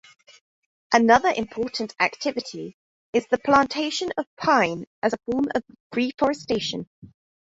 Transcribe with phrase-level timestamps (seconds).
[0.91, 2.75] Another important activity
[3.13, 5.61] is the plantation of pine as a form of
[5.95, 6.89] reforestation.